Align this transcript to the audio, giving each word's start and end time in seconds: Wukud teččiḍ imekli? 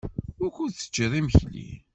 Wukud 0.39 0.71
teččiḍ 0.73 1.11
imekli? 1.19 1.69